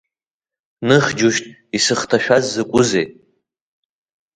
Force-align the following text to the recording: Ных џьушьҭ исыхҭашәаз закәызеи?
Ных 0.87 1.05
џьушьҭ 1.17 1.45
исыхҭашәаз 1.77 2.45
закәызеи? 2.53 3.07